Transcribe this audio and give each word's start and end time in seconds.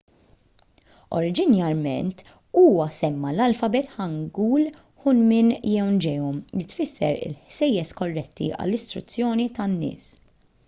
oriġinarjament 1.17 2.21
huwa 2.59 2.85
semma 2.99 3.33
l-alfabet 3.35 3.91
hangeul 3.97 4.63
hunmin 5.03 5.51
jeongeum 5.73 6.39
li 6.61 6.65
tfisser 6.71 7.13
il-ħsejjes 7.27 7.91
korretti 8.01 8.47
għall-istruzzjoni 8.63 9.47
tan-nies 9.61 10.09